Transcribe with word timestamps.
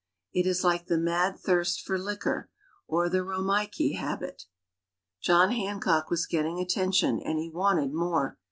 It 0.33 0.47
is 0.47 0.63
like 0.63 0.87
the 0.87 0.97
mad 0.97 1.37
thirst 1.37 1.81
for 1.85 1.95
liquor, 1.99 2.49
or 2.87 3.07
the 3.07 3.19
Romeike 3.23 3.93
habit. 3.95 4.45
John 5.21 5.51
Hancock 5.51 6.09
was 6.09 6.25
getting 6.25 6.59
attention, 6.59 7.21
and 7.23 7.37
he 7.37 7.51
wanted 7.51 7.93
more. 7.93 8.39